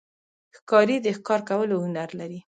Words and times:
ښکاري 0.57 0.97
د 1.01 1.07
ښکار 1.17 1.41
کولو 1.49 1.75
هنر 1.85 2.09
لري. 2.19 2.39